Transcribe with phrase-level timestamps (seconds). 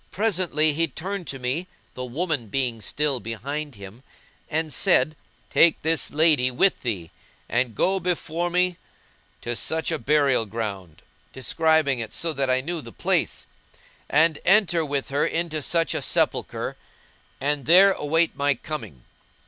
[0.09, 4.01] Presently he turned to me (the woman being still behind him)
[4.49, 5.15] and said,
[5.51, 7.11] "Take this lady with thee
[7.47, 8.77] and go before me
[9.41, 11.03] to such a burial ground"
[11.33, 13.45] (describing it, so that I knew the place),
[14.09, 16.75] "and enter with her into such a sepulchre[FN#190]
[17.39, 19.03] and there await my coming."